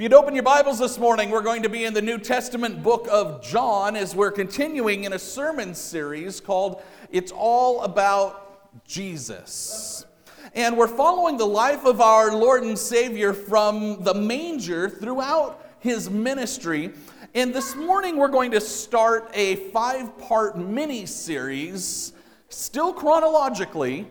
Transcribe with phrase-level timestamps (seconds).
[0.00, 2.82] If you'd open your Bibles this morning, we're going to be in the New Testament
[2.82, 6.80] book of John as we're continuing in a sermon series called
[7.10, 10.06] It's All About Jesus.
[10.54, 16.08] And we're following the life of our Lord and Savior from the manger throughout his
[16.08, 16.92] ministry.
[17.34, 22.14] And this morning, we're going to start a five part mini series,
[22.48, 24.08] still chronologically,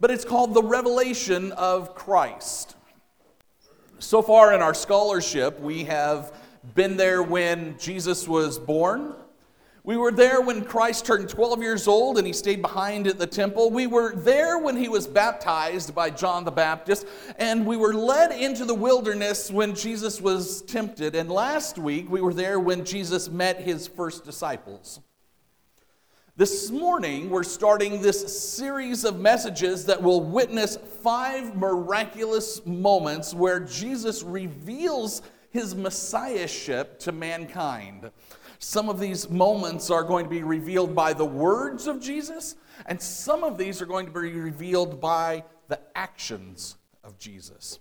[0.00, 2.74] but it's called The Revelation of Christ.
[4.00, 6.32] So far in our scholarship, we have
[6.76, 9.12] been there when Jesus was born.
[9.82, 13.26] We were there when Christ turned 12 years old and he stayed behind at the
[13.26, 13.70] temple.
[13.70, 17.08] We were there when he was baptized by John the Baptist.
[17.38, 21.16] And we were led into the wilderness when Jesus was tempted.
[21.16, 25.00] And last week, we were there when Jesus met his first disciples.
[26.38, 33.58] This morning, we're starting this series of messages that will witness five miraculous moments where
[33.58, 35.20] Jesus reveals
[35.50, 38.12] his messiahship to mankind.
[38.60, 42.54] Some of these moments are going to be revealed by the words of Jesus,
[42.86, 47.80] and some of these are going to be revealed by the actions of Jesus.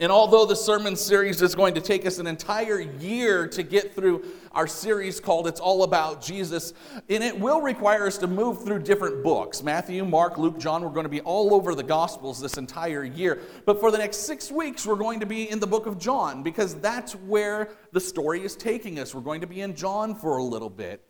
[0.00, 3.94] And although the sermon series is going to take us an entire year to get
[3.94, 6.72] through our series called It's All About Jesus,
[7.10, 10.82] and it will require us to move through different books Matthew, Mark, Luke, John.
[10.82, 13.42] We're going to be all over the Gospels this entire year.
[13.66, 16.42] But for the next six weeks, we're going to be in the book of John
[16.42, 19.14] because that's where the story is taking us.
[19.14, 21.04] We're going to be in John for a little bit.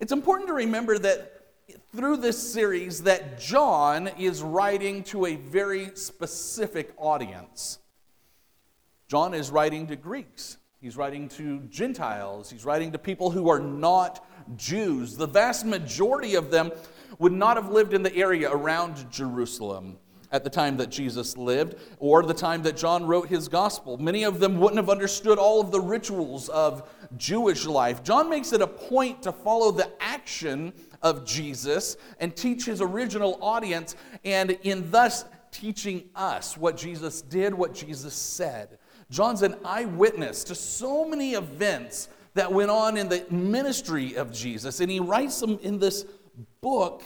[0.00, 1.32] It's important to remember that
[1.94, 7.78] through this series that John is writing to a very specific audience.
[9.12, 10.56] John is writing to Greeks.
[10.80, 12.48] He's writing to Gentiles.
[12.48, 15.18] He's writing to people who are not Jews.
[15.18, 16.72] The vast majority of them
[17.18, 19.98] would not have lived in the area around Jerusalem
[20.30, 23.98] at the time that Jesus lived or the time that John wrote his gospel.
[23.98, 28.02] Many of them wouldn't have understood all of the rituals of Jewish life.
[28.02, 33.36] John makes it a point to follow the action of Jesus and teach his original
[33.42, 38.78] audience, and in thus teaching us what Jesus did, what Jesus said.
[39.12, 44.80] John's an eyewitness to so many events that went on in the ministry of Jesus,
[44.80, 46.06] and he writes them in this
[46.62, 47.02] book.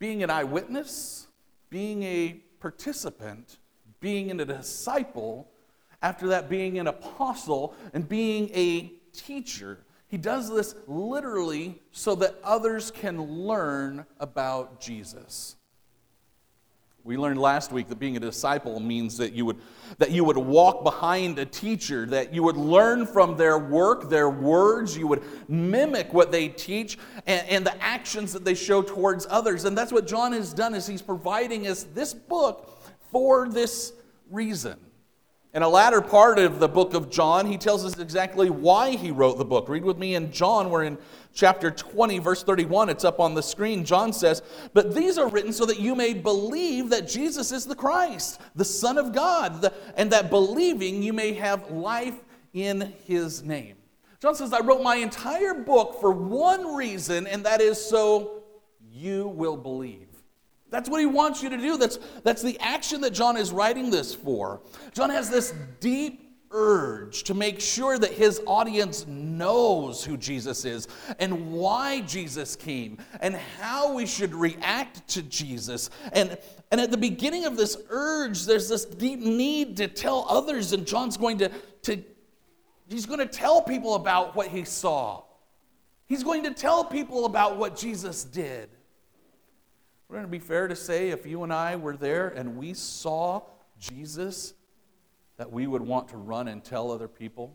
[0.00, 1.28] Being an eyewitness,
[1.68, 3.58] being a participant,
[4.00, 5.48] being a disciple,
[6.02, 9.78] after that, being an apostle, and being a teacher.
[10.08, 15.54] He does this literally so that others can learn about Jesus.
[17.02, 19.56] We learned last week that being a disciple means that you would
[19.98, 24.28] that you would walk behind a teacher, that you would learn from their work, their
[24.28, 29.26] words, you would mimic what they teach and, and the actions that they show towards
[29.30, 29.64] others.
[29.64, 33.92] And that's what John has done is he's providing us this book for this
[34.30, 34.78] reason.
[35.52, 39.10] In a latter part of the book of John, he tells us exactly why he
[39.10, 39.68] wrote the book.
[39.68, 40.96] Read with me in John, we're in
[41.34, 42.88] chapter 20, verse 31.
[42.88, 43.84] It's up on the screen.
[43.84, 44.42] John says,
[44.74, 48.64] But these are written so that you may believe that Jesus is the Christ, the
[48.64, 52.20] Son of God, and that believing you may have life
[52.52, 53.74] in his name.
[54.20, 58.44] John says, I wrote my entire book for one reason, and that is so
[58.80, 60.09] you will believe.
[60.70, 61.76] That's what he wants you to do.
[61.76, 64.60] That's, that's the action that John is writing this for.
[64.94, 70.88] John has this deep urge to make sure that his audience knows who Jesus is
[71.18, 75.90] and why Jesus came and how we should react to Jesus.
[76.12, 76.36] And,
[76.70, 80.86] and at the beginning of this urge, there's this deep need to tell others, and
[80.86, 81.50] John's going to,
[81.82, 82.02] to
[82.88, 85.22] he's going to tell people about what he saw.
[86.06, 88.70] He's going to tell people about what Jesus did.
[90.10, 93.42] Wouldn't it be fair to say if you and I were there and we saw
[93.78, 94.54] Jesus,
[95.36, 97.54] that we would want to run and tell other people?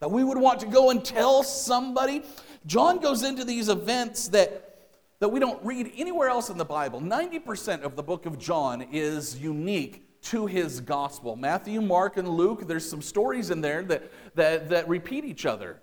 [0.00, 2.24] That we would want to go and tell somebody?
[2.66, 4.90] John goes into these events that,
[5.20, 7.00] that we don't read anywhere else in the Bible.
[7.00, 11.36] 90% of the book of John is unique to his gospel.
[11.36, 15.80] Matthew, Mark, and Luke, there's some stories in there that, that, that repeat each other.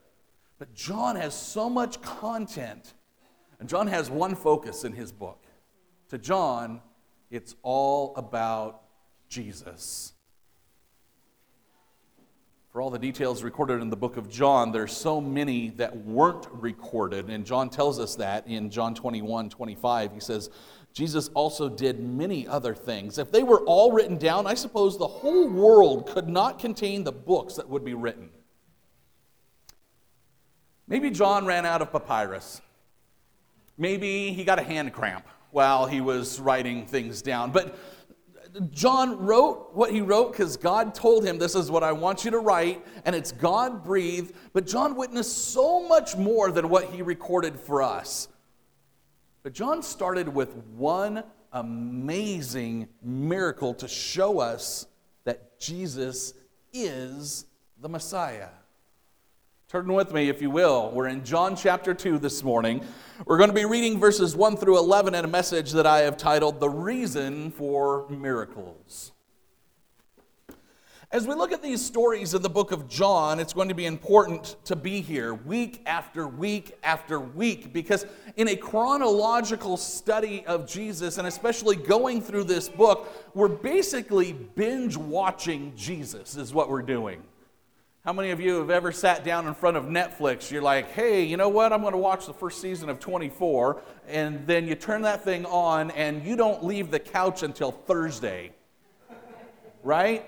[0.60, 2.94] But John has so much content,
[3.60, 5.43] and John has one focus in his book
[6.14, 6.80] to John,
[7.32, 8.84] it's all about
[9.30, 10.14] Jesus.
[12.72, 16.46] For all the details recorded in the book of John, there's so many that weren't
[16.52, 17.32] recorded.
[17.32, 20.14] And John tells us that in John 21 25.
[20.14, 20.52] He says,
[20.94, 23.18] Jesus also did many other things.
[23.18, 27.12] If they were all written down, I suppose the whole world could not contain the
[27.12, 28.30] books that would be written.
[30.88, 32.62] Maybe John ran out of papyrus.
[33.80, 37.52] Maybe he got a hand cramp while he was writing things down.
[37.52, 37.78] But
[38.72, 42.32] John wrote what he wrote because God told him, This is what I want you
[42.32, 44.36] to write, and it's God breathed.
[44.52, 48.28] But John witnessed so much more than what he recorded for us.
[49.42, 54.88] But John started with one amazing miracle to show us
[55.26, 56.34] that Jesus
[56.72, 57.46] is
[57.80, 58.50] the Messiah.
[59.74, 60.92] Turn with me, if you will.
[60.92, 62.86] We're in John chapter 2 this morning.
[63.26, 66.16] We're going to be reading verses 1 through 11 in a message that I have
[66.16, 69.14] titled The Reason for Miracles.
[71.10, 73.88] As we look at these stories in the book of John, it's going to be
[73.88, 78.06] important to be here week after week after week because,
[78.36, 84.98] in a chronological study of Jesus, and especially going through this book, we're basically binge
[84.98, 87.24] watching Jesus, is what we're doing.
[88.06, 90.52] How many of you have ever sat down in front of Netflix?
[90.52, 91.72] You're like, hey, you know what?
[91.72, 93.82] I'm going to watch the first season of 24.
[94.10, 98.52] And then you turn that thing on and you don't leave the couch until Thursday.
[99.84, 100.26] right?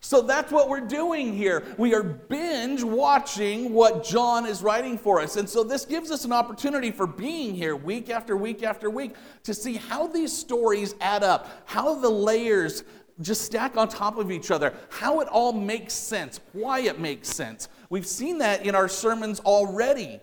[0.00, 1.62] So that's what we're doing here.
[1.76, 5.36] We are binge watching what John is writing for us.
[5.36, 9.14] And so this gives us an opportunity for being here week after week after week
[9.42, 12.84] to see how these stories add up, how the layers
[13.20, 17.28] just stack on top of each other, how it all makes sense, why it makes
[17.28, 17.68] sense.
[17.90, 20.20] We've seen that in our sermons already.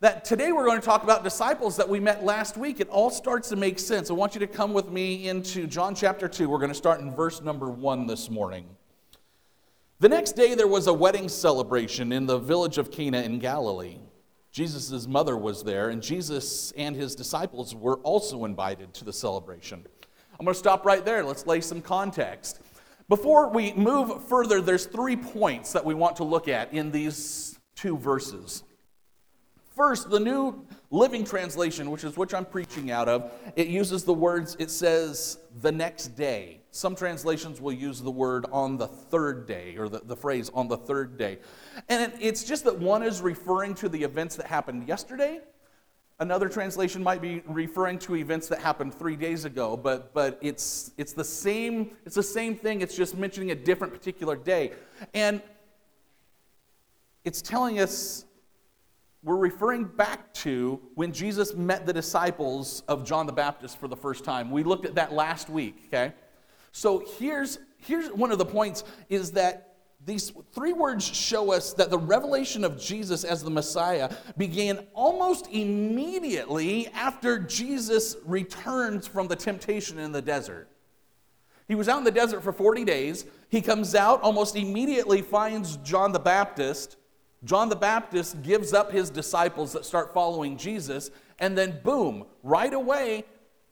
[0.00, 2.80] That today we're going to talk about disciples that we met last week.
[2.80, 4.10] It all starts to make sense.
[4.10, 6.48] I want you to come with me into John chapter 2.
[6.48, 8.66] We're going to start in verse number 1 this morning.
[10.00, 13.98] The next day there was a wedding celebration in the village of Cana in Galilee.
[14.50, 19.86] Jesus' mother was there, and Jesus and his disciples were also invited to the celebration.
[20.42, 21.22] I'm going to stop right there.
[21.22, 22.58] Let's lay some context.
[23.08, 27.60] Before we move further, there's three points that we want to look at in these
[27.76, 28.64] two verses.
[29.76, 34.12] First, the New Living Translation, which is which I'm preaching out of, it uses the
[34.12, 36.62] words, it says, the next day.
[36.72, 40.66] Some translations will use the word on the third day, or the, the phrase on
[40.66, 41.38] the third day.
[41.88, 45.38] And it, it's just that one is referring to the events that happened yesterday,
[46.22, 50.92] Another translation might be referring to events that happened three days ago, but, but it's,
[50.96, 54.70] it's, the same, it's the same thing, it's just mentioning a different particular day.
[55.14, 55.42] And
[57.24, 58.24] it's telling us
[59.24, 63.96] we're referring back to when Jesus met the disciples of John the Baptist for the
[63.96, 64.52] first time.
[64.52, 66.12] We looked at that last week, okay?
[66.70, 69.71] So here's, here's one of the points is that
[70.04, 75.46] these three words show us that the revelation of Jesus as the Messiah began almost
[75.52, 80.68] immediately after Jesus returns from the temptation in the desert.
[81.68, 83.24] He was out in the desert for 40 days.
[83.48, 86.96] He comes out, almost immediately finds John the Baptist.
[87.44, 92.72] John the Baptist gives up his disciples that start following Jesus, and then boom, right
[92.72, 93.24] away,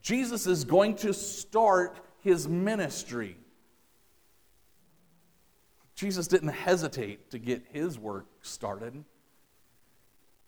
[0.02, 3.36] Jesus is going to start his ministry.
[6.00, 9.04] Jesus didn't hesitate to get his work started.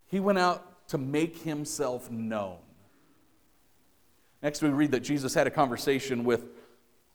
[0.06, 2.56] He went out to make himself known.
[4.42, 6.46] Next, we read that Jesus had a conversation with,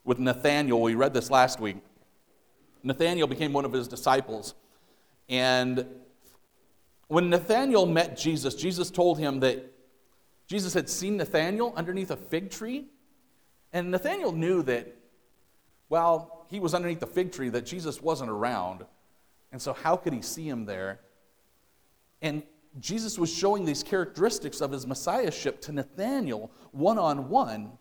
[0.03, 0.79] with Nathanael.
[0.79, 1.77] We read this last week.
[2.83, 4.53] Nathanael became one of his disciples.
[5.27, 5.87] And
[7.07, 9.65] when Nathanael met Jesus, Jesus told him that
[10.45, 12.85] Jesus had seen Nathanael underneath a fig tree.
[13.73, 14.95] And Nathanael knew that
[15.87, 18.85] while he was underneath the fig tree, that Jesus wasn't around.
[19.51, 20.99] And so, how could he see him there?
[22.21, 22.43] And
[22.79, 27.71] Jesus was showing these characteristics of his messiahship to Nathanael one on one.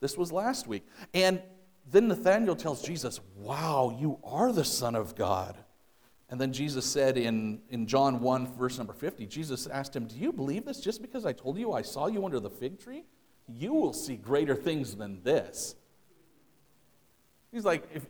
[0.00, 0.86] This was last week.
[1.14, 1.42] And
[1.90, 5.56] then Nathanael tells Jesus, Wow, you are the Son of God.
[6.30, 10.16] And then Jesus said in, in John 1, verse number 50, Jesus asked him, Do
[10.16, 13.04] you believe this just because I told you I saw you under the fig tree?
[13.48, 15.74] You will see greater things than this.
[17.52, 18.06] He's like, if,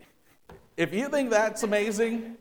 [0.76, 2.36] if you think that's amazing,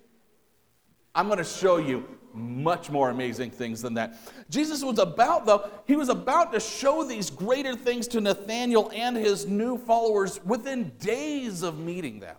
[1.13, 4.17] I'm going to show you much more amazing things than that.
[4.49, 9.17] Jesus was about, though, he was about to show these greater things to Nathanael and
[9.17, 12.35] his new followers within days of meeting them.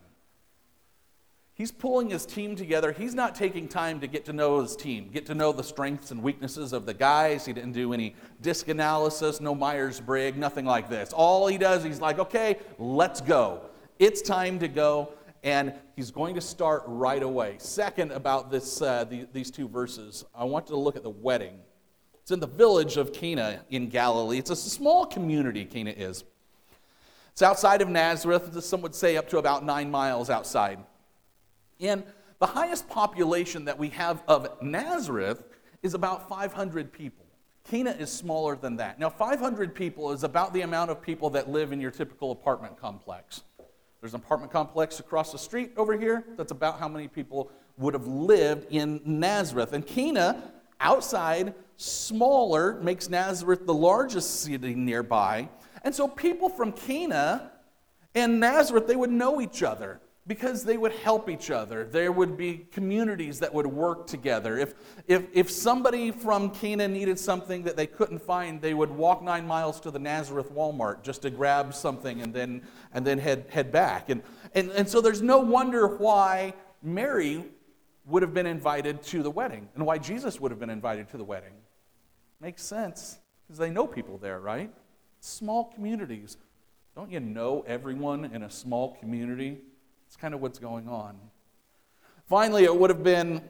[1.55, 2.93] He's pulling his team together.
[2.93, 6.13] He's not taking time to get to know his team, get to know the strengths
[6.13, 7.45] and weaknesses of the guys.
[7.45, 11.13] He didn't do any disc analysis, no Myers Briggs, nothing like this.
[11.13, 13.63] All he does, he's like, okay, let's go.
[13.99, 15.13] It's time to go,
[15.43, 17.57] and he's going to start right away.
[17.59, 21.11] Second, about this, uh, the, these two verses, I want you to look at the
[21.11, 21.59] wedding.
[22.23, 24.39] It's in the village of Cana in Galilee.
[24.39, 26.23] It's a small community, Cana is.
[27.33, 30.79] It's outside of Nazareth, some would say up to about nine miles outside.
[31.81, 32.05] And
[32.39, 35.43] the highest population that we have of Nazareth
[35.83, 37.27] is about 500 people.
[37.65, 39.01] Cana is smaller than that.
[39.01, 42.81] Now, 500 people is about the amount of people that live in your typical apartment
[42.81, 43.43] complex.
[44.01, 46.25] There's an apartment complex across the street over here.
[46.37, 49.73] That's about how many people would have lived in Nazareth.
[49.73, 55.49] And Cana, outside, smaller, makes Nazareth the largest city nearby.
[55.83, 57.53] And so people from Cana
[58.15, 61.85] and Nazareth, they would know each other because they would help each other.
[61.85, 64.59] There would be communities that would work together.
[64.59, 64.75] If,
[65.09, 69.47] if, if somebody from Cana needed something that they couldn't find, they would walk nine
[69.47, 73.73] miles to the Nazareth Walmart just to grab something and then, and then head, head
[73.73, 74.11] back.
[74.11, 74.23] And,
[74.55, 77.47] and, and so there's no wonder why Mary
[78.05, 81.17] would have been invited to the wedding and why Jesus would have been invited to
[81.17, 81.55] the wedding.
[82.39, 84.71] Makes sense because they know people there, right?
[85.21, 86.37] Small communities.
[86.95, 89.63] Don't you know everyone in a small community?
[90.09, 91.17] It's kind of what's going on.
[92.27, 93.43] Finally, it would have been,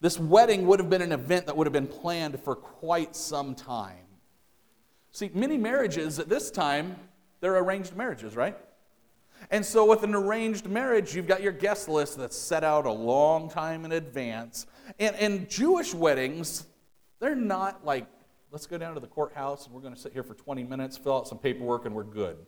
[0.00, 3.54] this wedding would have been an event that would have been planned for quite some
[3.54, 4.06] time.
[5.12, 6.96] See, many marriages at this time,
[7.40, 8.56] they're arranged marriages, right?
[9.50, 12.90] And so, with an arranged marriage, you've got your guest list that's set out a
[12.90, 14.66] long time in advance.
[14.98, 16.66] And, and Jewish weddings,
[17.20, 18.06] they're not like,
[18.50, 20.96] let's go down to the courthouse and we're going to sit here for 20 minutes,
[20.96, 22.38] fill out some paperwork, and we're good.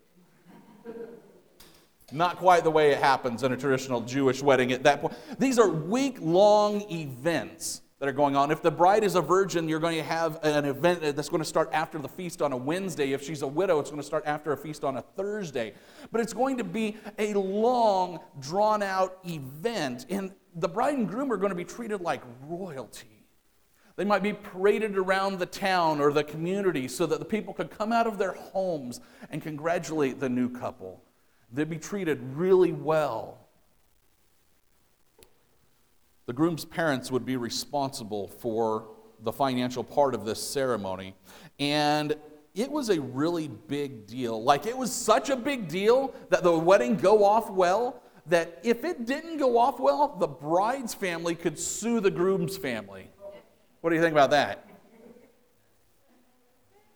[2.11, 5.15] Not quite the way it happens in a traditional Jewish wedding at that point.
[5.39, 8.51] These are week long events that are going on.
[8.51, 11.49] If the bride is a virgin, you're going to have an event that's going to
[11.49, 13.13] start after the feast on a Wednesday.
[13.13, 15.75] If she's a widow, it's going to start after a feast on a Thursday.
[16.13, 20.07] But it's going to be a long, drawn out event.
[20.09, 23.27] And the bride and groom are going to be treated like royalty.
[23.97, 27.69] They might be paraded around the town or the community so that the people could
[27.69, 31.03] come out of their homes and congratulate the new couple.
[31.53, 33.39] They'd be treated really well.
[36.27, 38.89] The groom's parents would be responsible for
[39.21, 41.15] the financial part of this ceremony.
[41.59, 42.15] And
[42.55, 44.43] it was a really big deal.
[44.43, 48.85] Like, it was such a big deal that the wedding go off well that if
[48.85, 53.11] it didn't go off well, the bride's family could sue the groom's family.
[53.81, 54.68] What do you think about that?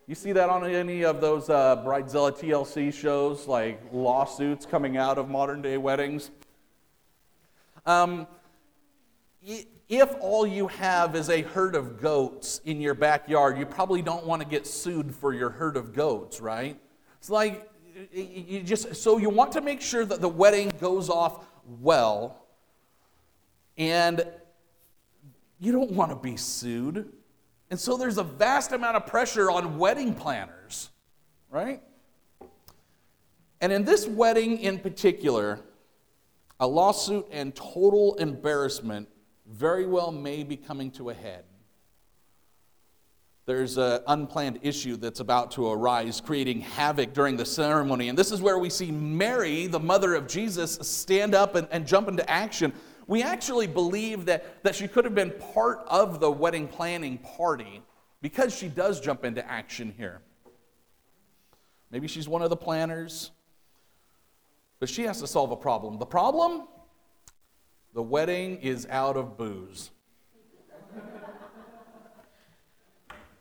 [0.09, 5.17] You see that on any of those uh, Bridezilla TLC shows, like lawsuits coming out
[5.17, 6.33] of modern day weddings?
[7.87, 8.27] Um,
[9.89, 14.27] if all you have is a herd of goats in your backyard, you probably don't
[14.27, 16.77] want to get sued for your herd of goats, right?
[17.19, 17.71] It's like
[18.13, 21.47] you just so you want to make sure that the wedding goes off
[21.81, 22.47] well,
[23.79, 24.27] and
[25.61, 27.13] you don't want to be sued.
[27.73, 30.91] And so there's a vast amount of pressure on wedding planners,
[31.49, 31.83] right?
[33.63, 35.59] And in this wedding in particular,
[36.61, 39.09] a lawsuit and total embarrassment
[39.47, 41.45] very well may be coming to a head.
[43.47, 48.11] There's an unplanned issue that's about to arise, creating havoc during the ceremony.
[48.11, 51.87] And this is where we see Mary, the mother of Jesus, stand up and, and
[51.87, 52.75] jump into action
[53.13, 57.83] we actually believe that, that she could have been part of the wedding planning party
[58.23, 60.23] because she does jump into action here.
[61.91, 63.31] Maybe she's one of the planners,
[64.81, 65.99] but she has to solve a problem.
[65.99, 66.63] The problem?
[67.93, 69.91] The wedding is out of booze.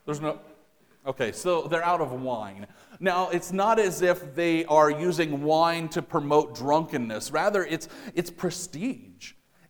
[0.05, 0.41] There's no.
[1.07, 2.67] Okay, so they're out of wine.
[2.99, 7.31] Now, it's not as if they are using wine to promote drunkenness.
[7.31, 9.10] Rather, it's, it's prestige.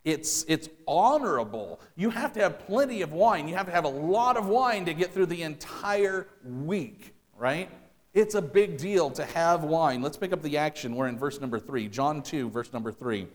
[0.03, 1.79] It's, it's honorable.
[1.96, 3.48] You have to have plenty of wine.
[3.48, 7.70] You have to have a lot of wine to get through the entire week, right?
[8.13, 10.01] It's a big deal to have wine.
[10.01, 10.96] Let's pick up the action.
[10.96, 13.27] We're in verse number three, John 2, verse number three.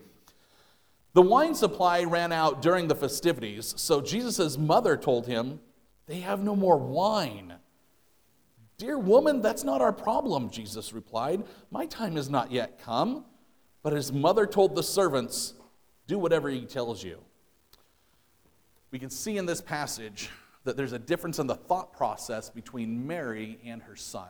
[1.13, 5.59] The wine supply ran out during the festivities, so Jesus' mother told him,
[6.05, 7.55] They have no more wine.
[8.77, 11.43] Dear woman, that's not our problem, Jesus replied.
[11.71, 13.25] My time has not yet come.
[13.87, 15.53] But his mother told the servants,
[16.07, 17.19] do whatever he tells you.
[18.91, 20.29] We can see in this passage
[20.63, 24.29] that there's a difference in the thought process between Mary and her son.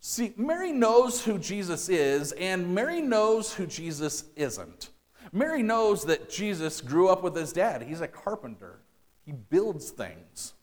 [0.00, 4.90] See, Mary knows who Jesus is, and Mary knows who Jesus isn't.
[5.32, 7.82] Mary knows that Jesus grew up with his dad.
[7.82, 8.80] He's a carpenter,
[9.24, 10.54] he builds things.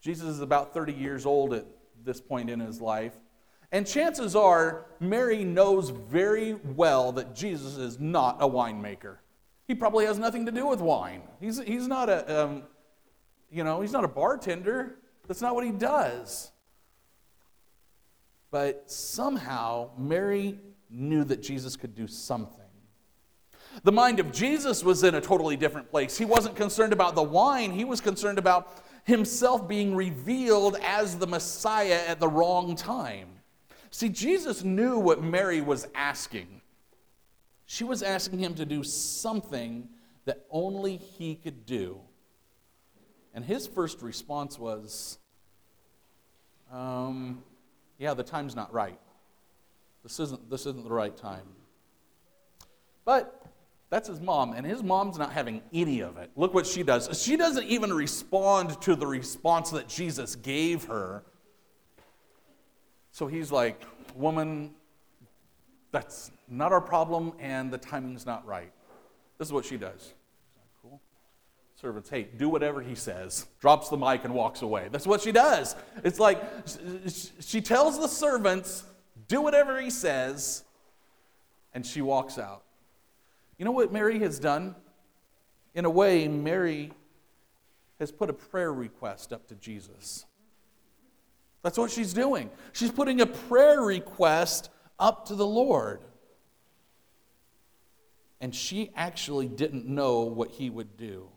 [0.00, 1.64] Jesus is about 30 years old at
[2.04, 3.14] this point in his life.
[3.72, 9.16] And chances are, Mary knows very well that Jesus is not a winemaker.
[9.66, 11.22] He probably has nothing to do with wine.
[11.40, 12.64] He's, he's not a, um,
[13.50, 14.98] you know, he's not a bartender.
[15.26, 16.50] That's not what he does.
[18.50, 20.60] But somehow, Mary
[20.90, 22.58] knew that Jesus could do something.
[23.84, 26.18] The mind of Jesus was in a totally different place.
[26.18, 31.26] He wasn't concerned about the wine, he was concerned about himself being revealed as the
[31.26, 33.28] Messiah at the wrong time.
[33.92, 36.62] See, Jesus knew what Mary was asking.
[37.66, 39.88] She was asking him to do something
[40.24, 42.00] that only he could do.
[43.34, 45.18] And his first response was,
[46.72, 47.44] um,
[47.98, 48.98] Yeah, the time's not right.
[50.02, 51.46] This isn't, this isn't the right time.
[53.04, 53.44] But
[53.90, 56.30] that's his mom, and his mom's not having any of it.
[56.34, 57.22] Look what she does.
[57.22, 61.24] She doesn't even respond to the response that Jesus gave her.
[63.12, 63.80] So he's like,
[64.14, 64.74] Woman,
[65.90, 68.72] that's not our problem, and the timing's not right.
[69.38, 70.14] This is what she does.
[70.82, 71.00] Cool.
[71.80, 73.46] Servants, hey, do whatever he says.
[73.60, 74.88] Drops the mic and walks away.
[74.90, 75.76] That's what she does.
[76.04, 76.42] It's like
[77.40, 78.84] she tells the servants,
[79.28, 80.64] do whatever he says,
[81.74, 82.62] and she walks out.
[83.58, 84.74] You know what Mary has done?
[85.74, 86.92] In a way, Mary
[87.98, 90.26] has put a prayer request up to Jesus.
[91.62, 92.50] That's what she's doing.
[92.72, 96.00] She's putting a prayer request up to the Lord.
[98.40, 101.28] And she actually didn't know what he would do.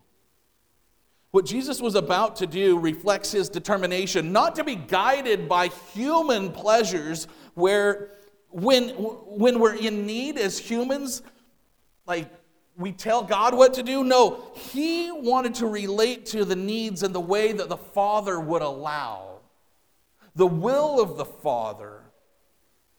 [1.32, 6.52] What Jesus was about to do reflects his determination not to be guided by human
[6.52, 8.12] pleasures, where
[8.50, 11.22] when, when we're in need as humans,
[12.08, 12.32] like
[12.78, 14.04] we tell God what to do.
[14.04, 18.62] No, he wanted to relate to the needs in the way that the Father would
[18.62, 19.35] allow,
[20.36, 22.02] the will of the Father.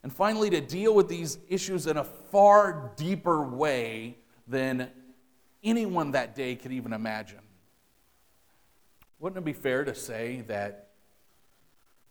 [0.02, 4.90] And finally, to deal with these issues in a far deeper way than
[5.62, 7.40] anyone that day could even imagine.
[9.18, 10.90] Wouldn't it be fair to say that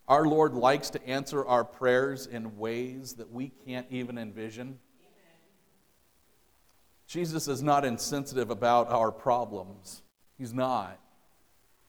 [0.08, 4.80] our Lord likes to answer our prayers in ways that we can't even envision?
[7.08, 10.02] Jesus is not insensitive about our problems.
[10.38, 11.00] He's not.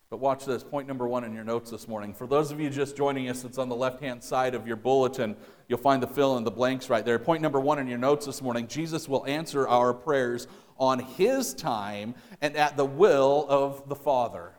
[0.09, 0.63] But watch this.
[0.63, 2.15] Point number one in your notes this morning.
[2.15, 4.77] For those of you just joining us, it's on the left hand side of your
[4.77, 5.37] bulletin.
[5.67, 7.19] You'll find the fill in the blanks right there.
[7.19, 10.47] Point number one in your notes this morning Jesus will answer our prayers
[10.79, 14.53] on His time and at the will of the Father.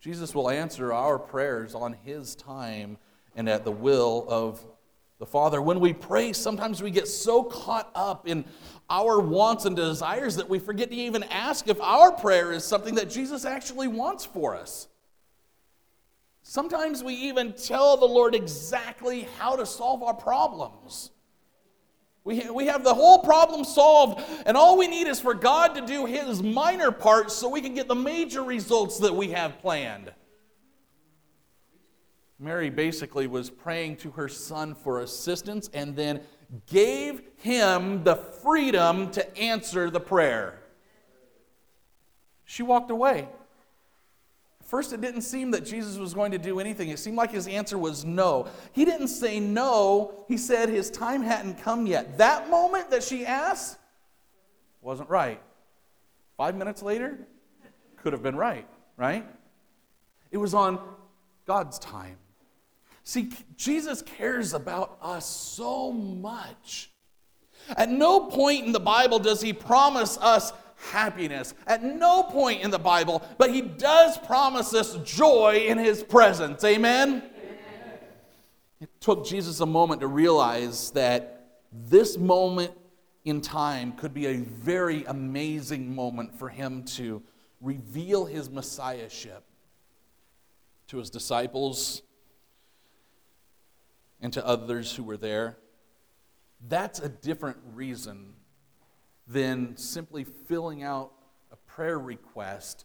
[0.00, 2.96] Jesus will answer our prayers on His time
[3.36, 4.64] and at the will of
[5.18, 5.60] the Father.
[5.60, 8.44] When we pray, sometimes we get so caught up in
[8.90, 12.94] our wants and desires that we forget to even ask if our prayer is something
[12.94, 14.88] that Jesus actually wants for us.
[16.42, 21.10] Sometimes we even tell the Lord exactly how to solve our problems.
[22.24, 25.86] We, we have the whole problem solved, and all we need is for God to
[25.86, 30.12] do His minor parts so we can get the major results that we have planned.
[32.38, 36.20] Mary basically was praying to her son for assistance and then
[36.66, 40.58] gave him the freedom to answer the prayer.
[42.44, 43.28] She walked away.
[44.64, 46.90] First, it didn't seem that Jesus was going to do anything.
[46.90, 48.48] It seemed like his answer was no.
[48.72, 52.18] He didn't say no, he said his time hadn't come yet.
[52.18, 53.78] That moment that she asked
[54.82, 55.40] wasn't right.
[56.36, 57.18] Five minutes later,
[57.96, 59.26] could have been right, right?
[60.30, 60.78] It was on
[61.46, 62.18] God's time.
[63.08, 66.90] See, Jesus cares about us so much.
[67.74, 71.54] At no point in the Bible does he promise us happiness.
[71.66, 76.62] At no point in the Bible, but he does promise us joy in his presence.
[76.64, 77.08] Amen?
[77.08, 77.22] Amen?
[78.78, 82.72] It took Jesus a moment to realize that this moment
[83.24, 87.22] in time could be a very amazing moment for him to
[87.62, 89.44] reveal his messiahship
[90.88, 92.02] to his disciples
[94.20, 95.58] and to others who were there.
[96.66, 98.34] That's a different reason
[99.26, 101.12] than simply filling out
[101.52, 102.84] a prayer request,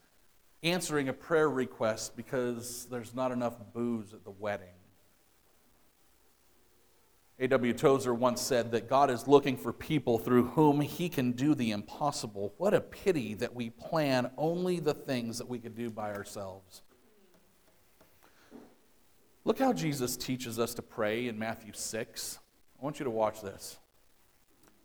[0.62, 4.68] answering a prayer request because there's not enough booze at the wedding.
[7.40, 7.74] A.W.
[7.74, 11.72] Tozer once said that God is looking for people through whom he can do the
[11.72, 12.54] impossible.
[12.58, 16.84] What a pity that we plan only the things that we could do by ourselves.
[19.46, 22.40] Look how Jesus teaches us to pray in Matthew 6.
[22.80, 23.78] I want you to watch this.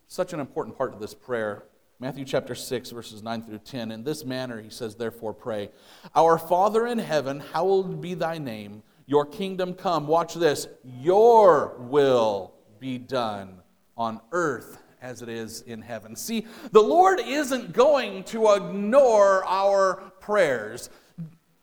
[0.09, 1.64] Such an important part of this prayer.
[2.01, 3.92] Matthew chapter 6, verses 9 through 10.
[3.92, 5.71] In this manner, he says, Therefore, pray.
[6.14, 8.83] Our Father in heaven, hallowed be thy name.
[9.07, 10.09] Your kingdom come.
[10.09, 10.66] Watch this.
[10.85, 13.62] Your will be done
[13.97, 16.16] on earth as it is in heaven.
[16.16, 20.90] See, the Lord isn't going to ignore our prayers.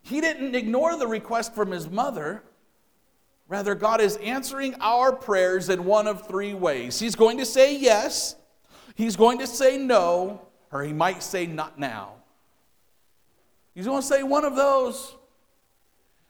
[0.01, 2.43] He didn't ignore the request from his mother.
[3.47, 6.99] Rather, God is answering our prayers in one of three ways.
[6.99, 8.36] He's going to say yes,
[8.95, 12.13] He's going to say no, or He might say not now.
[13.75, 15.15] He's going to say one of those.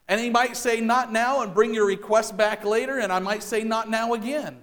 [0.08, 3.41] And he might say, not now, and bring your request back later, and I might
[3.41, 4.58] say, not now again.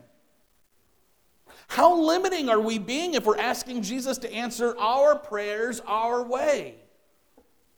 [1.66, 6.76] How limiting are we being if we're asking Jesus to answer our prayers our way?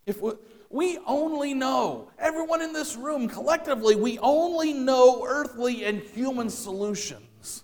[0.05, 0.33] If we,
[0.75, 7.63] we only know, everyone in this room collectively, we only know earthly and human solutions.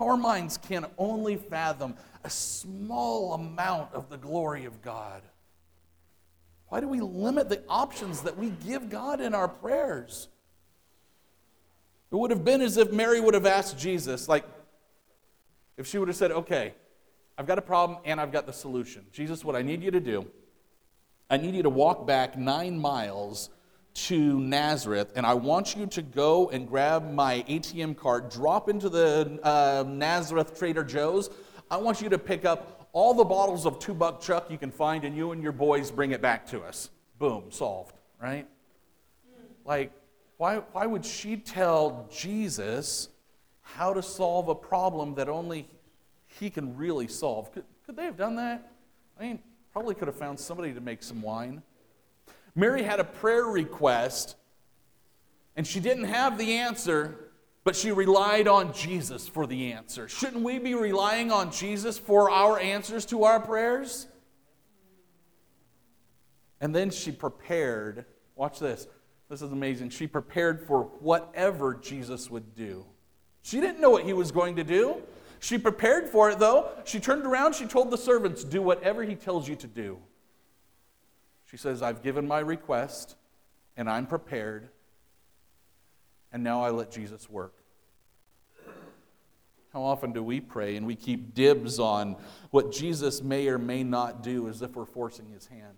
[0.00, 5.20] Our minds can only fathom a small amount of the glory of God.
[6.68, 10.28] Why do we limit the options that we give God in our prayers?
[12.10, 14.46] It would have been as if Mary would have asked Jesus, like,
[15.76, 16.72] if she would have said, Okay,
[17.36, 19.04] I've got a problem and I've got the solution.
[19.12, 20.30] Jesus, what I need you to do
[21.30, 23.50] I need you to walk back nine miles
[23.94, 28.88] to Nazareth, and I want you to go and grab my ATM card, drop into
[28.88, 31.28] the uh, Nazareth Trader Joe's.
[31.70, 34.70] I want you to pick up all the bottles of two buck chuck you can
[34.70, 36.88] find, and you and your boys bring it back to us.
[37.18, 38.46] Boom, solved, right?
[39.66, 39.92] Like,
[40.38, 43.10] why, why would she tell Jesus
[43.60, 45.68] how to solve a problem that only
[46.26, 47.52] he can really solve?
[47.52, 48.72] Could, could they have done that?
[49.18, 49.40] I mean,
[49.78, 51.62] Probably could have found somebody to make some wine.
[52.56, 54.34] Mary had a prayer request,
[55.54, 57.30] and she didn't have the answer,
[57.62, 60.08] but she relied on Jesus for the answer.
[60.08, 64.08] Shouldn't we be relying on Jesus for our answers to our prayers?
[66.60, 68.88] And then she prepared, watch this,
[69.30, 69.90] this is amazing.
[69.90, 72.84] She prepared for whatever Jesus would do.
[73.42, 74.96] She didn't know what he was going to do.
[75.40, 76.70] She prepared for it, though.
[76.84, 79.98] She turned around, she told the servants, Do whatever he tells you to do.
[81.50, 83.16] She says, I've given my request,
[83.76, 84.68] and I'm prepared,
[86.32, 87.54] and now I let Jesus work.
[89.72, 92.16] How often do we pray and we keep dibs on
[92.50, 95.76] what Jesus may or may not do as if we're forcing his hand?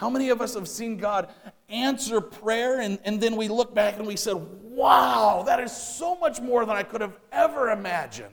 [0.00, 1.28] How many of us have seen God
[1.68, 4.32] answer prayer and, and then we look back and we said,
[4.62, 8.32] wow, that is so much more than I could have ever imagined?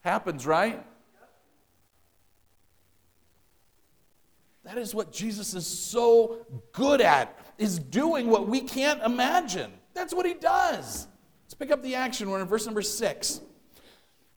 [0.00, 0.82] Happens, right?
[4.64, 9.70] That is what Jesus is so good at, is doing what we can't imagine.
[9.92, 11.06] That's what he does.
[11.44, 12.30] Let's pick up the action.
[12.30, 13.42] We're in verse number six.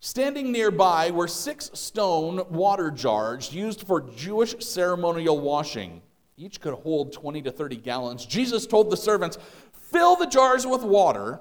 [0.05, 5.99] Standing nearby were six stone water jars used for Jewish ceremonial washing.
[6.37, 8.23] Each could hold 20 to 30 gallons.
[8.23, 9.39] Jesus told the servants,
[9.73, 11.39] Fill the jars with water.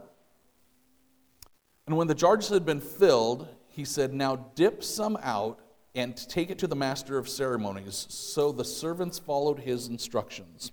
[1.87, 5.61] And when the jars had been filled, he said, Now dip some out
[5.94, 8.07] and take it to the master of ceremonies.
[8.09, 10.72] So the servants followed his instructions.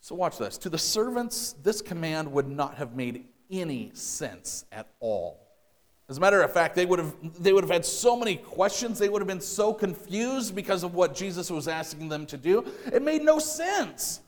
[0.00, 0.58] So watch this.
[0.58, 5.41] To the servants, this command would not have made any sense at all.
[6.12, 8.98] As a matter of fact, they would, have, they would have had so many questions.
[8.98, 12.66] They would have been so confused because of what Jesus was asking them to do.
[12.92, 14.20] It made no sense.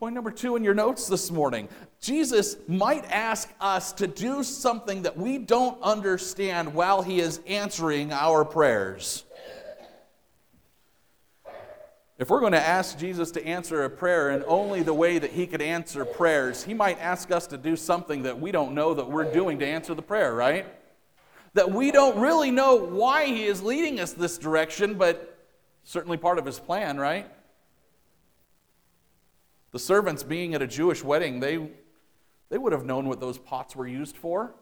[0.00, 1.68] Point number two in your notes this morning
[2.00, 8.10] Jesus might ask us to do something that we don't understand while he is answering
[8.10, 9.24] our prayers.
[12.16, 15.32] If we're going to ask Jesus to answer a prayer in only the way that
[15.32, 18.94] he could answer prayers, he might ask us to do something that we don't know
[18.94, 20.64] that we're doing to answer the prayer, right?
[21.54, 25.44] That we don't really know why he is leading us this direction, but
[25.82, 27.28] certainly part of his plan, right?
[29.72, 31.68] The servants being at a Jewish wedding, they,
[32.48, 34.54] they would have known what those pots were used for.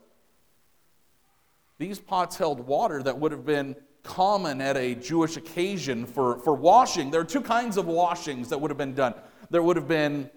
[1.77, 6.55] These pots held water that would have been common at a Jewish occasion for, for
[6.55, 7.11] washing.
[7.11, 9.15] There are two kinds of washings that would have been done.
[9.51, 10.31] There would have been,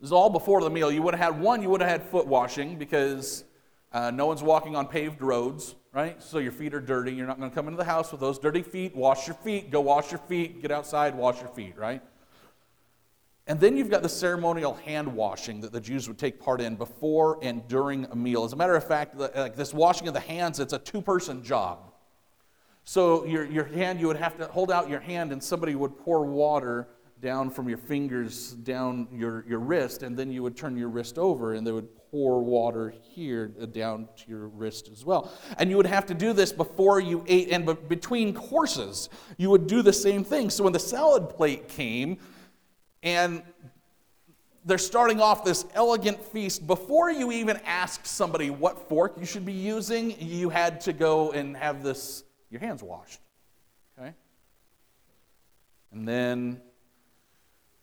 [0.00, 0.90] this is all before the meal.
[0.90, 3.44] You would have had one, you would have had foot washing because
[3.92, 6.22] uh, no one's walking on paved roads, right?
[6.22, 7.12] So your feet are dirty.
[7.12, 8.94] You're not going to come into the house with those dirty feet.
[8.94, 9.70] Wash your feet.
[9.70, 10.62] Go wash your feet.
[10.62, 12.02] Get outside, wash your feet, right?
[13.46, 16.76] And then you've got the ceremonial hand washing that the Jews would take part in
[16.76, 18.44] before and during a meal.
[18.44, 21.42] As a matter of fact, like this washing of the hands, it's a two person
[21.42, 21.87] job.
[22.88, 25.98] So your, your hand, you would have to hold out your hand and somebody would
[25.98, 26.88] pour water
[27.20, 31.18] down from your fingers down your, your wrist, and then you would turn your wrist
[31.18, 35.30] over and they would pour water here uh, down to your wrist as well.
[35.58, 39.66] And you would have to do this before you ate, and between courses, you would
[39.66, 40.48] do the same thing.
[40.48, 42.16] So when the salad plate came,
[43.02, 43.42] and
[44.64, 46.66] they're starting off this elegant feast.
[46.66, 51.32] Before you even asked somebody what fork you should be using, you had to go
[51.32, 53.20] and have this your hands washed.
[53.98, 54.14] Okay?
[55.92, 56.60] And then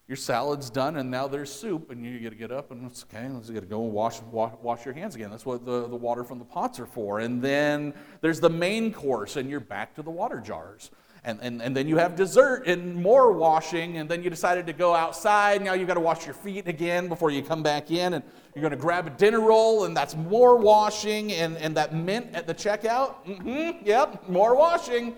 [0.08, 3.04] your salad's done and now there's soup and you got to get up and it's
[3.04, 5.88] okay let's get to go and wash, wash, wash your hands again that's what the,
[5.88, 9.60] the water from the pots are for and then there's the main course and you're
[9.60, 10.92] back to the water jars
[11.26, 14.74] and, and, and then you have dessert and more washing and then you decided to
[14.74, 18.14] go outside now you've got to wash your feet again before you come back in
[18.14, 21.94] and you're going to grab a dinner roll and that's more washing and, and that
[21.94, 25.16] mint at the checkout mm-hmm, yep more washing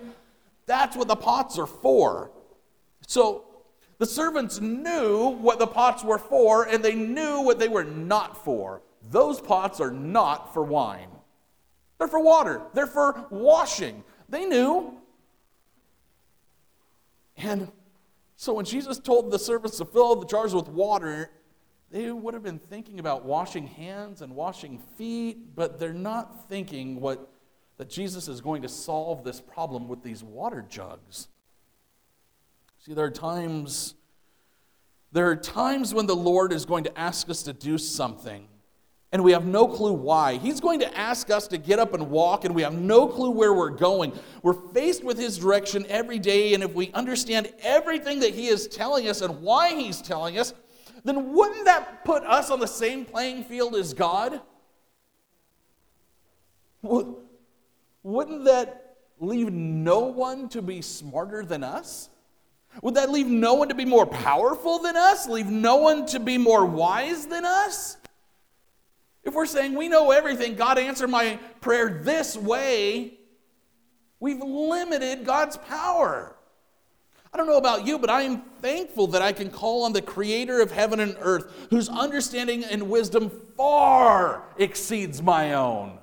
[0.66, 2.30] that's what the pots are for
[3.06, 3.44] so
[3.98, 8.44] the servants knew what the pots were for, and they knew what they were not
[8.44, 8.80] for.
[9.10, 11.10] Those pots are not for wine,
[11.98, 14.04] they're for water, they're for washing.
[14.28, 14.94] They knew.
[17.38, 17.70] And
[18.36, 21.30] so when Jesus told the servants to fill the jars with water,
[21.90, 27.00] they would have been thinking about washing hands and washing feet, but they're not thinking
[27.00, 27.30] what
[27.78, 31.28] that Jesus is going to solve this problem with these water jugs.
[32.80, 33.94] See, there are times
[35.10, 38.46] there are times when the Lord is going to ask us to do something
[39.10, 40.34] and we have no clue why.
[40.34, 43.30] He's going to ask us to get up and walk, and we have no clue
[43.30, 44.12] where we're going.
[44.42, 48.66] We're faced with His direction every day, and if we understand everything that He is
[48.66, 50.52] telling us and why He's telling us,
[51.04, 54.42] then wouldn't that put us on the same playing field as God?
[56.82, 62.10] Wouldn't that leave no one to be smarter than us?
[62.82, 65.26] Would that leave no one to be more powerful than us?
[65.26, 67.96] Leave no one to be more wise than us?
[69.28, 73.18] If we're saying we know everything, God answer my prayer this way,
[74.20, 76.34] we've limited God's power.
[77.30, 80.00] I don't know about you, but I am thankful that I can call on the
[80.00, 85.98] creator of heaven and earth, whose understanding and wisdom far exceeds my own.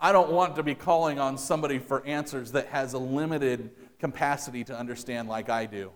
[0.00, 4.62] I don't want to be calling on somebody for answers that has a limited capacity
[4.62, 5.90] to understand like I do.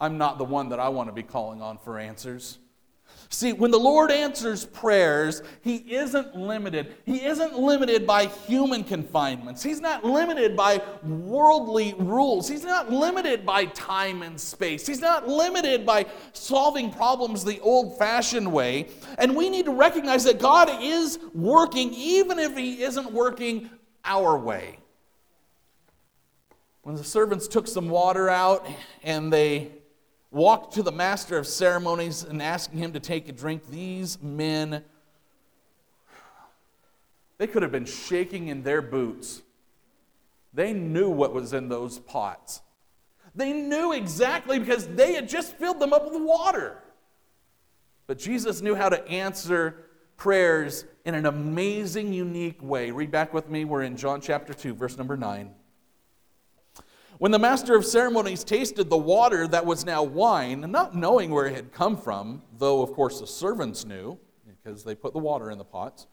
[0.00, 2.58] I'm not the one that I want to be calling on for answers.
[3.32, 6.94] See, when the Lord answers prayers, He isn't limited.
[7.06, 9.62] He isn't limited by human confinements.
[9.62, 12.46] He's not limited by worldly rules.
[12.46, 14.86] He's not limited by time and space.
[14.86, 18.88] He's not limited by solving problems the old fashioned way.
[19.16, 23.70] And we need to recognize that God is working even if He isn't working
[24.04, 24.78] our way.
[26.82, 28.68] When the servants took some water out
[29.02, 29.72] and they
[30.32, 34.82] walked to the master of ceremonies and asking him to take a drink, these men,
[37.38, 39.42] they could have been shaking in their boots.
[40.54, 42.62] They knew what was in those pots.
[43.34, 46.82] They knew exactly because they had just filled them up with water.
[48.06, 52.90] But Jesus knew how to answer prayers in an amazing, unique way.
[52.90, 53.64] Read back with me.
[53.64, 55.54] We're in John chapter 2, verse number 9.
[57.22, 61.46] When the master of ceremonies tasted the water that was now wine, not knowing where
[61.46, 65.48] it had come from, though of course the servants knew, because they put the water
[65.52, 66.08] in the pots,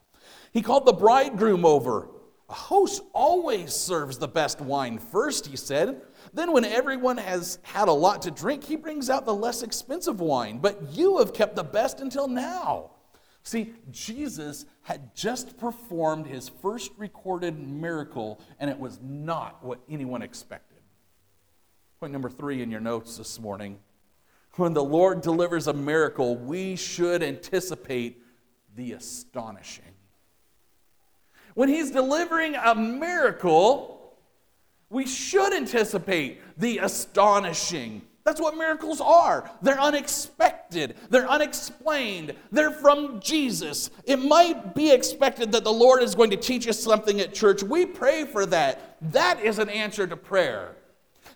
[0.54, 2.10] he called the bridegroom over.
[2.48, 6.04] A host always serves the best wine first, he said.
[6.32, 10.20] Then, when everyone has had a lot to drink, he brings out the less expensive
[10.20, 10.60] wine.
[10.60, 12.92] But you have kept the best until now.
[13.42, 20.22] See, Jesus had just performed his first recorded miracle, and it was not what anyone
[20.22, 20.69] expected.
[22.00, 23.78] Point number three in your notes this morning.
[24.56, 28.24] When the Lord delivers a miracle, we should anticipate
[28.74, 29.84] the astonishing.
[31.56, 34.14] When He's delivering a miracle,
[34.90, 38.04] we should anticipate the astonishing.
[38.24, 39.52] That's what miracles are.
[39.62, 43.90] They're unexpected, they're unexplained, they're from Jesus.
[44.06, 47.62] It might be expected that the Lord is going to teach us something at church.
[47.62, 48.96] We pray for that.
[49.12, 50.78] That is an answer to prayer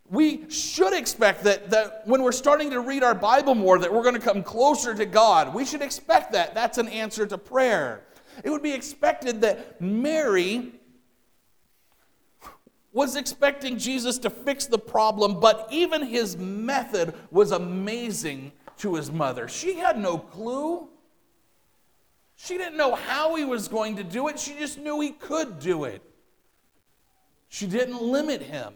[0.10, 4.04] we should expect that, that when we're starting to read our Bible more, that we're
[4.04, 5.54] going to come closer to God.
[5.54, 6.54] We should expect that.
[6.54, 8.04] That's an answer to prayer.
[8.44, 10.74] It would be expected that Mary
[12.92, 19.12] was expecting Jesus to fix the problem, but even his method was amazing to his
[19.12, 19.48] mother.
[19.48, 20.88] She had no clue.
[22.36, 25.60] She didn't know how he was going to do it, she just knew he could
[25.60, 26.02] do it.
[27.50, 28.74] She didn't limit him.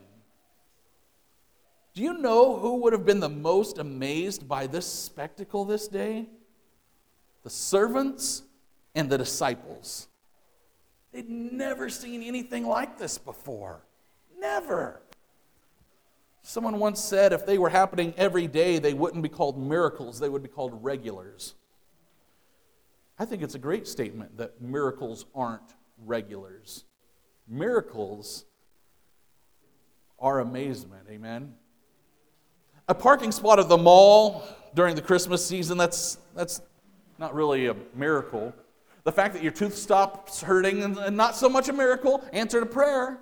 [1.98, 6.28] Do you know who would have been the most amazed by this spectacle this day?
[7.42, 8.44] The servants
[8.94, 10.08] and the disciples.
[11.12, 13.82] They'd never seen anything like this before.
[14.38, 15.02] Never.
[16.44, 20.30] Someone once said if they were happening every day, they wouldn't be called miracles, they
[20.30, 21.56] would be called regulars.
[23.18, 25.74] I think it's a great statement that miracles aren't
[26.06, 26.84] regulars.
[27.48, 28.46] Miracles
[30.20, 31.56] are amazement, amen?
[32.88, 36.62] A parking spot at the mall during the Christmas season, that's, that's
[37.18, 38.54] not really a miracle.
[39.04, 42.68] The fact that your tooth stops hurting, and not so much a miracle, answered a
[42.68, 43.20] prayer.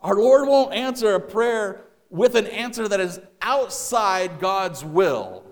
[0.00, 5.44] Our Lord won't answer a prayer with an answer that is outside God's will.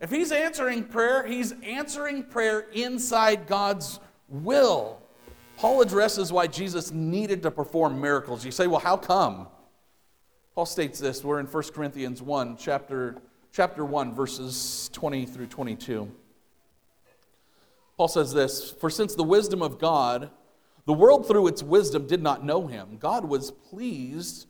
[0.00, 5.02] If He's answering prayer, He's answering prayer inside God's will.
[5.56, 8.44] Paul addresses why Jesus needed to perform miracles.
[8.44, 9.48] You say, well, how come?
[10.60, 11.24] Paul states this.
[11.24, 13.16] We're in 1 Corinthians 1, chapter,
[13.50, 16.12] chapter 1, verses 20 through 22.
[17.96, 20.28] Paul says this For since the wisdom of God,
[20.84, 24.48] the world through its wisdom did not know him, God was pleased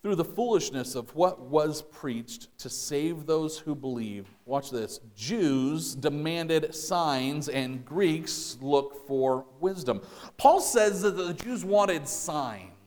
[0.00, 4.28] through the foolishness of what was preached to save those who believe.
[4.46, 5.00] Watch this.
[5.16, 10.02] Jews demanded signs, and Greeks look for wisdom.
[10.36, 12.77] Paul says that the Jews wanted signs.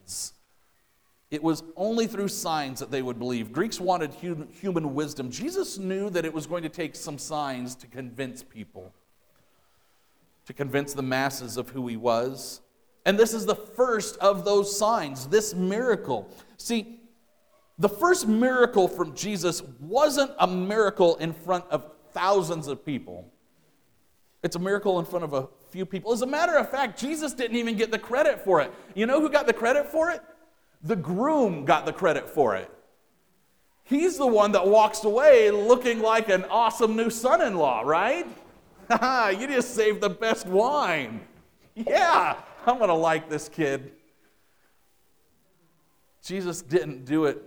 [1.32, 3.54] It was only through signs that they would believe.
[3.54, 5.32] Greeks wanted human wisdom.
[5.32, 8.94] Jesus knew that it was going to take some signs to convince people,
[10.46, 12.60] to convince the masses of who he was.
[13.06, 16.30] And this is the first of those signs, this miracle.
[16.58, 17.00] See,
[17.80, 23.26] the first miracle from Jesus wasn't a miracle in front of thousands of people.
[24.44, 26.12] It's a miracle in front of a few people.
[26.12, 28.72] As a matter of fact, Jesus didn't even get the credit for it.
[28.96, 30.22] You know who got the credit for it?
[30.84, 32.72] The groom got the credit for it.
[33.84, 38.26] He's the one that walks away looking like an awesome new son in law, right?
[39.40, 41.22] you just saved the best wine.
[41.76, 43.92] Yeah, I'm going to like this kid.
[46.24, 47.42] Jesus didn't do it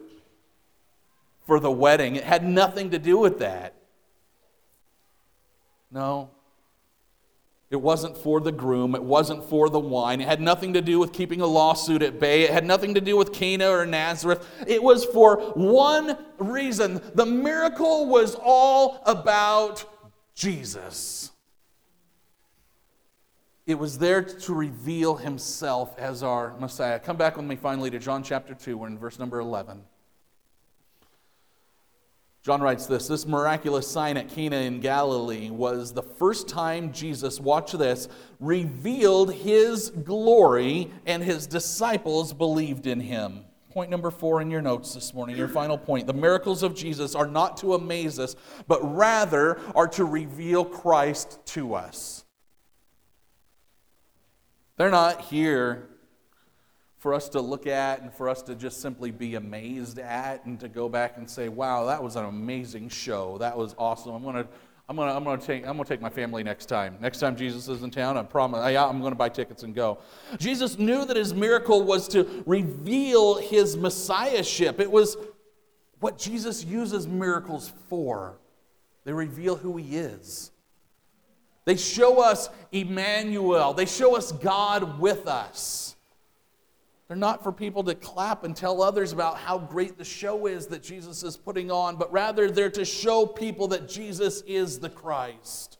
[1.46, 2.16] for the wedding.
[2.16, 3.74] It had nothing to do with that.
[5.90, 6.30] No.
[7.74, 8.94] It wasn't for the groom.
[8.94, 10.20] It wasn't for the wine.
[10.20, 12.42] It had nothing to do with keeping a lawsuit at bay.
[12.42, 14.48] It had nothing to do with Cana or Nazareth.
[14.64, 17.02] It was for one reason.
[17.16, 19.84] The miracle was all about
[20.36, 21.32] Jesus.
[23.66, 27.00] It was there to reveal himself as our Messiah.
[27.00, 28.78] Come back with me finally to John chapter 2.
[28.78, 29.82] We're in verse number 11.
[32.44, 37.40] John writes this This miraculous sign at Cana in Galilee was the first time Jesus,
[37.40, 38.06] watch this,
[38.38, 43.46] revealed his glory, and his disciples believed in him.
[43.70, 46.06] Point number four in your notes this morning, your final point.
[46.06, 48.36] The miracles of Jesus are not to amaze us,
[48.68, 52.24] but rather are to reveal Christ to us.
[54.76, 55.88] They're not here
[57.04, 60.58] for us to look at and for us to just simply be amazed at and
[60.58, 63.36] to go back and say, wow, that was an amazing show.
[63.36, 64.14] That was awesome.
[64.14, 64.48] I'm going to.
[64.88, 66.96] I'm gonna, I'm, gonna take, I'm gonna take my family next time.
[67.00, 69.98] Next time Jesus is in town, I promise, I, I'm gonna buy tickets and go.
[70.38, 74.80] Jesus knew that his miracle was to reveal his messiahship.
[74.80, 75.16] It was
[76.00, 78.38] what Jesus uses miracles for.
[79.04, 80.52] They reveal who he is.
[81.64, 83.72] They show us Emmanuel.
[83.72, 85.93] They show us God with us.
[87.06, 90.68] They're not for people to clap and tell others about how great the show is
[90.68, 94.88] that Jesus is putting on, but rather they're to show people that Jesus is the
[94.88, 95.78] Christ.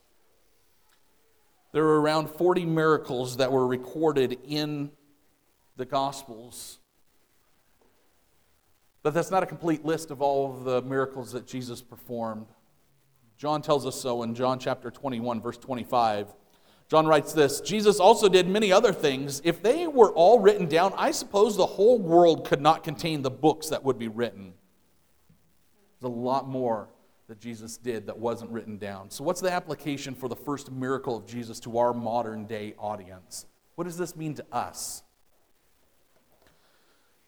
[1.71, 4.91] There are around 40 miracles that were recorded in
[5.77, 6.79] the Gospels.
[9.01, 12.47] But that's not a complete list of all of the miracles that Jesus performed.
[13.37, 16.27] John tells us so in John chapter 21, verse 25.
[16.87, 19.41] John writes this Jesus also did many other things.
[19.43, 23.31] If they were all written down, I suppose the whole world could not contain the
[23.31, 24.53] books that would be written.
[25.99, 26.89] There's a lot more
[27.27, 29.09] that Jesus did that wasn't written down.
[29.09, 33.47] So, what's the application for the first miracle of Jesus to our modern day audience?
[33.75, 35.01] What does this mean to us?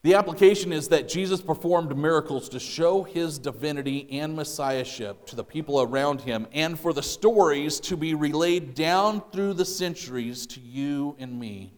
[0.02, 5.42] The application is that Jesus performed miracles to show his divinity and messiahship to the
[5.42, 10.60] people around him and for the stories to be relayed down through the centuries to
[10.60, 11.72] you and me.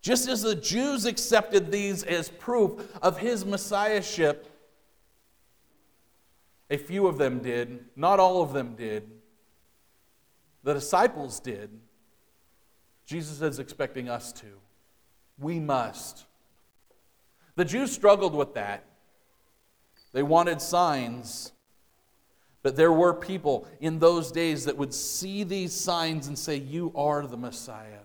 [0.00, 4.46] Just as the Jews accepted these as proof of his messiahship,
[6.70, 9.08] a few of them did, not all of them did.
[10.64, 11.70] The disciples did.
[13.06, 14.46] Jesus is expecting us to.
[15.38, 16.26] We must.
[17.58, 18.84] The Jews struggled with that.
[20.12, 21.50] They wanted signs.
[22.62, 26.92] But there were people in those days that would see these signs and say, You
[26.94, 28.04] are the Messiah.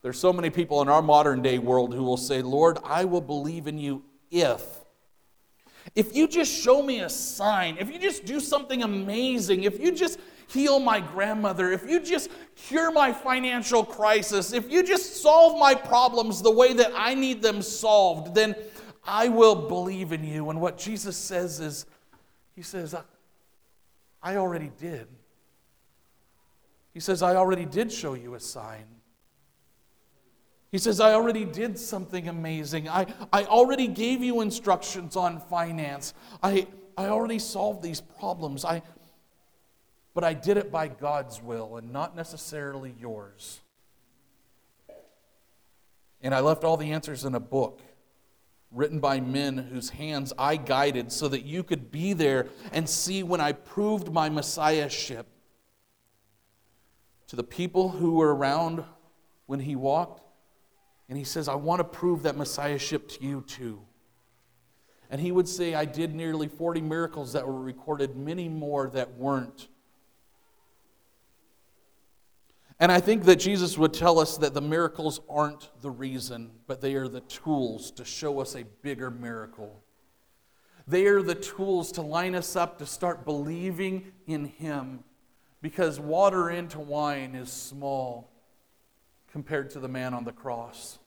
[0.00, 3.20] There's so many people in our modern day world who will say, Lord, I will
[3.20, 4.62] believe in you if.
[5.96, 9.90] If you just show me a sign, if you just do something amazing, if you
[9.90, 10.20] just
[10.52, 15.74] heal my grandmother, if you just cure my financial crisis, if you just solve my
[15.74, 18.54] problems the way that I need them solved, then
[19.04, 20.50] I will believe in you.
[20.50, 21.86] And what Jesus says is,
[22.54, 22.94] He says,
[24.22, 25.06] I already did.
[26.92, 28.84] He says, I already did show you a sign.
[30.72, 32.88] He says, I already did something amazing.
[32.88, 36.14] I, I already gave you instructions on finance.
[36.42, 38.64] I, I already solved these problems.
[38.64, 38.82] I,
[40.14, 43.60] but I did it by God's will and not necessarily yours.
[46.22, 47.80] And I left all the answers in a book
[48.72, 53.22] written by men whose hands I guided so that you could be there and see
[53.22, 55.26] when I proved my messiahship
[57.28, 58.84] to the people who were around
[59.46, 60.22] when he walked.
[61.08, 63.80] And he says, I want to prove that messiahship to you too.
[65.10, 69.14] And he would say, I did nearly 40 miracles that were recorded, many more that
[69.14, 69.66] weren't.
[72.80, 76.80] And I think that Jesus would tell us that the miracles aren't the reason, but
[76.80, 79.82] they are the tools to show us a bigger miracle.
[80.88, 85.04] They are the tools to line us up to start believing in Him
[85.60, 88.30] because water into wine is small
[89.30, 90.98] compared to the man on the cross.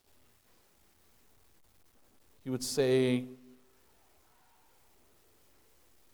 [2.43, 3.25] He would say,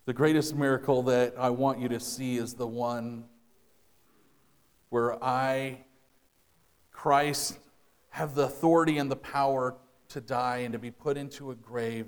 [0.06, 3.26] The greatest miracle that I want you to see is the one
[4.90, 5.80] where I,
[6.92, 7.58] Christ,
[8.12, 9.76] have the authority and the power
[10.10, 12.08] to die and to be put into a grave,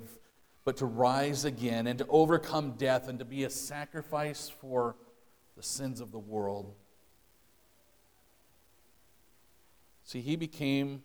[0.64, 4.96] but to rise again and to overcome death and to be a sacrifice for
[5.56, 6.74] the sins of the world.
[10.04, 11.02] See, he became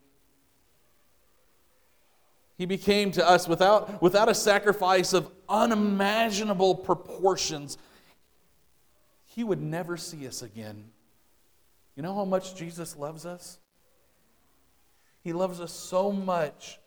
[2.57, 7.78] he became to us without, without a sacrifice of unimaginable proportions.
[9.25, 10.86] He would never see us again.
[11.97, 13.57] You know how much Jesus loves us?
[15.23, 16.79] He loves us so much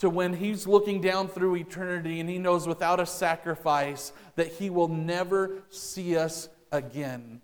[0.00, 4.68] to when he's looking down through eternity and he knows without a sacrifice that he
[4.68, 7.40] will never see us again.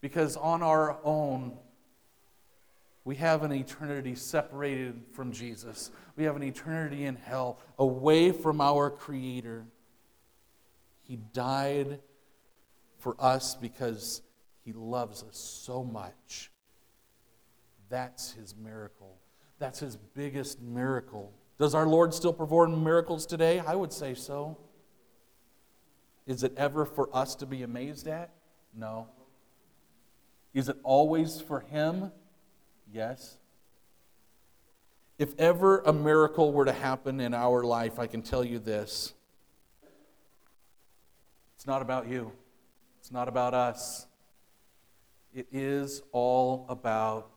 [0.00, 1.58] Because on our own,
[3.04, 5.90] we have an eternity separated from Jesus.
[6.16, 9.66] We have an eternity in hell, away from our Creator.
[11.02, 11.98] He died
[12.98, 14.22] for us because
[14.64, 16.50] he loves us so much.
[17.88, 19.16] That's his miracle.
[19.58, 21.32] That's his biggest miracle.
[21.58, 23.58] Does our Lord still perform miracles today?
[23.58, 24.56] I would say so.
[26.26, 28.30] Is it ever for us to be amazed at?
[28.74, 29.08] No.
[30.54, 32.12] Is it always for him?
[32.92, 33.36] Yes.
[35.18, 39.12] If ever a miracle were to happen in our life, I can tell you this
[41.56, 42.32] it's not about you,
[43.00, 44.06] it's not about us.
[45.32, 47.30] It is all about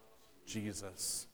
[0.46, 1.28] Jesus.